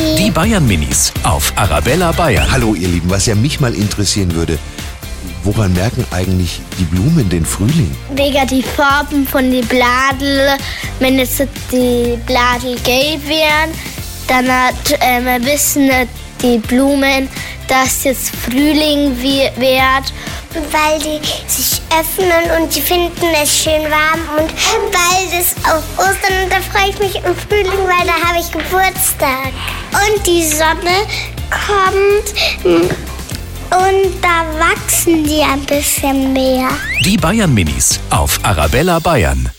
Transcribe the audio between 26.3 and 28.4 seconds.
und da freue ich mich im Frühling, weil da habe